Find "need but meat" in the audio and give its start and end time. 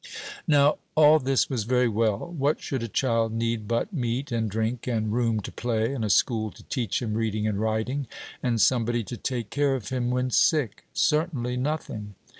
3.33-4.31